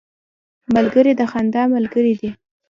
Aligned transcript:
ملګری 0.75 1.13
د 1.19 1.21
خندا 1.31 1.63
ملګری 1.75 2.13
دی 2.19 2.29